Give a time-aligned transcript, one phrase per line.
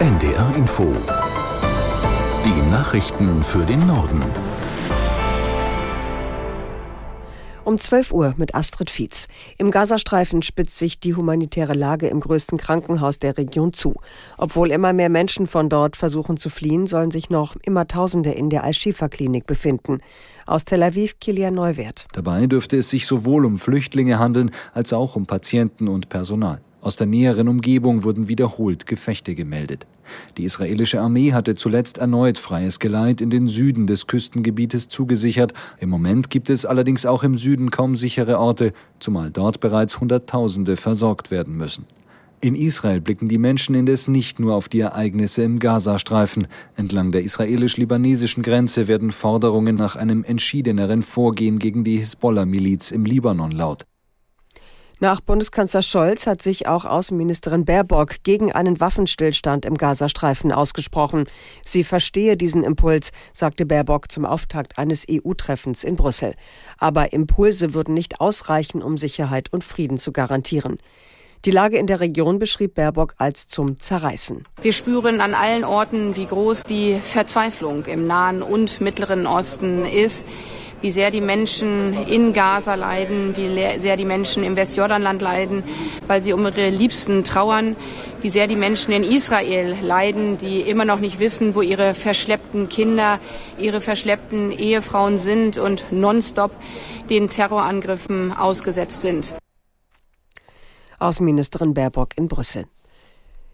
[0.00, 0.96] NDR Info.
[2.42, 4.22] Die Nachrichten für den Norden.
[7.64, 9.28] Um 12 Uhr mit Astrid Fietz.
[9.58, 13.96] Im Gazastreifen spitzt sich die humanitäre Lage im größten Krankenhaus der Region zu.
[14.38, 18.48] Obwohl immer mehr Menschen von dort versuchen zu fliehen, sollen sich noch immer Tausende in
[18.48, 19.98] der Al-Shifa-Klinik befinden.
[20.46, 22.06] Aus Tel Aviv, Kilian Neuwert.
[22.14, 26.62] Dabei dürfte es sich sowohl um Flüchtlinge handeln, als auch um Patienten und Personal.
[26.82, 29.86] Aus der näheren Umgebung wurden wiederholt Gefechte gemeldet.
[30.38, 35.52] Die israelische Armee hatte zuletzt erneut freies Geleit in den Süden des Küstengebietes zugesichert.
[35.78, 40.76] Im Moment gibt es allerdings auch im Süden kaum sichere Orte, zumal dort bereits Hunderttausende
[40.76, 41.84] versorgt werden müssen.
[42.42, 46.46] In Israel blicken die Menschen indes nicht nur auf die Ereignisse im Gazastreifen.
[46.74, 53.50] Entlang der israelisch-libanesischen Grenze werden Forderungen nach einem entschiedeneren Vorgehen gegen die Hisbollah-Miliz im Libanon
[53.50, 53.84] laut.
[55.02, 61.24] Nach Bundeskanzler Scholz hat sich auch Außenministerin Baerbock gegen einen Waffenstillstand im Gazastreifen ausgesprochen.
[61.64, 66.34] Sie verstehe diesen Impuls, sagte Baerbock zum Auftakt eines EU-Treffens in Brüssel.
[66.76, 70.76] Aber Impulse würden nicht ausreichen, um Sicherheit und Frieden zu garantieren.
[71.46, 74.44] Die Lage in der Region beschrieb Baerbock als zum Zerreißen.
[74.60, 80.26] Wir spüren an allen Orten, wie groß die Verzweiflung im Nahen und Mittleren Osten ist
[80.80, 85.62] wie sehr die Menschen in Gaza leiden, wie sehr die Menschen im Westjordanland leiden,
[86.06, 87.76] weil sie um ihre Liebsten trauern,
[88.20, 92.68] wie sehr die Menschen in Israel leiden, die immer noch nicht wissen, wo ihre verschleppten
[92.68, 93.20] Kinder,
[93.58, 96.52] ihre verschleppten Ehefrauen sind und nonstop
[97.08, 99.34] den Terrorangriffen ausgesetzt sind.
[100.98, 102.66] Außenministerin Baerbock in Brüssel.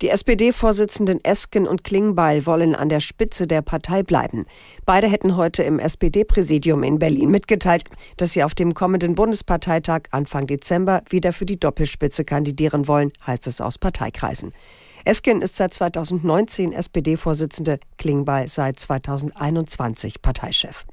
[0.00, 4.46] Die SPD-Vorsitzenden Esken und Klingbeil wollen an der Spitze der Partei bleiben.
[4.86, 7.82] Beide hätten heute im SPD-Präsidium in Berlin mitgeteilt,
[8.16, 13.48] dass sie auf dem kommenden Bundesparteitag Anfang Dezember wieder für die Doppelspitze kandidieren wollen, heißt
[13.48, 14.52] es aus Parteikreisen.
[15.04, 20.86] Esken ist seit 2019 SPD-Vorsitzende, Klingbeil seit 2021 Parteichef.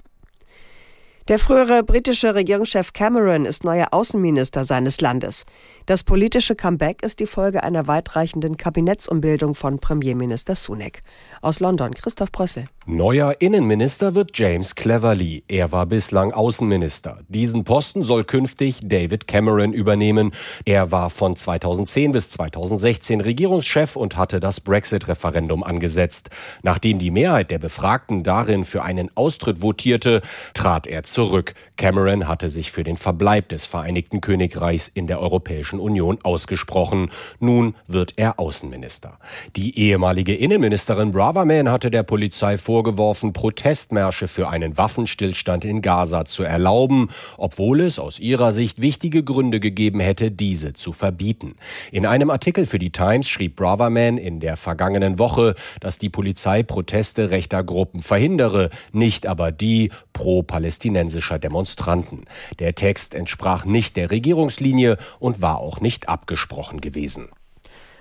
[1.28, 5.46] Der frühere britische Regierungschef Cameron ist neuer Außenminister seines Landes.
[5.88, 11.02] Das politische Comeback ist die Folge einer weitreichenden Kabinettsumbildung von Premierminister Sunak.
[11.42, 12.66] Aus London, Christoph Brössel.
[12.88, 15.44] Neuer Innenminister wird James Cleverly.
[15.48, 17.22] Er war bislang Außenminister.
[17.30, 20.30] Diesen Posten soll künftig David Cameron übernehmen.
[20.66, 26.30] Er war von 2010 bis 2016 Regierungschef und hatte das Brexit-Referendum angesetzt.
[26.62, 30.22] Nachdem die Mehrheit der Befragten darin für einen Austritt votierte,
[30.54, 31.54] trat er zurück.
[31.78, 37.10] Cameron hatte sich für den Verbleib des Vereinigten Königreichs in der Europäischen Union ausgesprochen.
[37.40, 39.18] Nun wird er Außenminister.
[39.56, 46.44] Die ehemalige Innenministerin Braverman hatte der Polizei vorgeworfen, Protestmärsche für einen Waffenstillstand in Gaza zu
[46.44, 51.56] erlauben, obwohl es aus ihrer Sicht wichtige Gründe gegeben hätte, diese zu verbieten.
[51.94, 56.62] In einem Artikel für die Times schrieb Braverman in der vergangenen Woche, dass die Polizei
[56.62, 62.26] Proteste rechter Gruppen verhindere, nicht aber die pro-palästinensischen palästinensischer Demonstranten.
[62.60, 67.30] Der Text entsprach nicht der Regierungslinie und war auch nicht abgesprochen gewesen.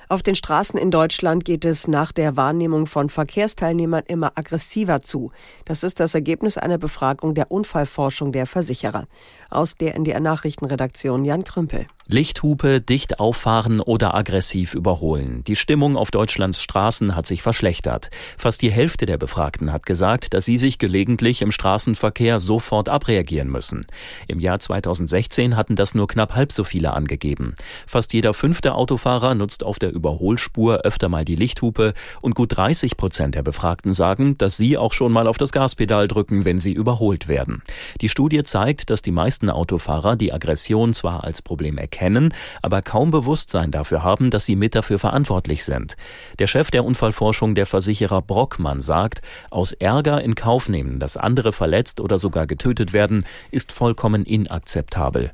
[0.08, 5.32] Auf den Straßen in Deutschland geht es nach der Wahrnehmung von Verkehrsteilnehmern immer aggressiver zu.
[5.64, 9.06] Das ist das Ergebnis einer Befragung der Unfallforschung der Versicherer.
[9.48, 11.86] Aus der NDR Nachrichtenredaktion Jan Krümpel.
[12.06, 15.42] Lichthupe, dicht auffahren oder aggressiv überholen.
[15.44, 18.10] Die Stimmung auf Deutschlands Straßen hat sich verschlechtert.
[18.36, 23.48] Fast die Hälfte der Befragten hat gesagt, dass sie sich gelegentlich im Straßenverkehr sofort abreagieren
[23.48, 23.86] müssen.
[24.28, 27.54] Im Jahr 2016 hatten das nur knapp halb so viele angegeben.
[27.86, 32.98] Fast jeder fünfte Autofahrer nutzt auf der Überholspur öfter mal die Lichthupe und gut 30
[32.98, 36.74] Prozent der Befragten sagen, dass sie auch schon mal auf das Gaspedal drücken, wenn sie
[36.74, 37.62] überholt werden.
[38.02, 42.82] Die Studie zeigt, dass die meisten Autofahrer die Aggression zwar als Problem erkennen, kennen, aber
[42.82, 45.96] kaum Bewusstsein dafür haben, dass sie mit dafür verantwortlich sind.
[46.40, 51.52] Der Chef der Unfallforschung der Versicherer Brockmann sagt, aus Ärger in Kauf nehmen, dass andere
[51.52, 55.30] verletzt oder sogar getötet werden, ist vollkommen inakzeptabel.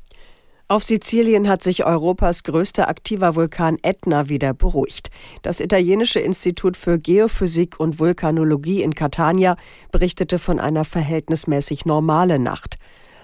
[0.68, 5.10] Auf Sizilien hat sich Europas größter aktiver Vulkan Etna wieder beruhigt.
[5.42, 9.56] Das italienische Institut für Geophysik und Vulkanologie in Catania
[9.90, 12.78] berichtete von einer verhältnismäßig normalen Nacht.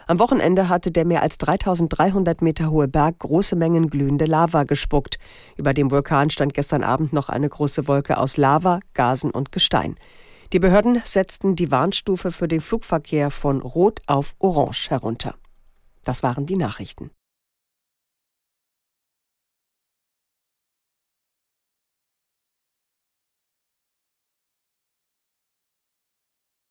[0.08, 5.18] Am Wochenende hatte der mehr als 3300 Meter hohe Berg große Mengen glühende Lava gespuckt.
[5.56, 9.96] Über dem Vulkan stand gestern Abend noch eine große Wolke aus Lava, Gasen und Gestein.
[10.52, 15.34] Die Behörden setzten die Warnstufe für den Flugverkehr von Rot auf Orange herunter.
[16.04, 17.10] Das waren die Nachrichten.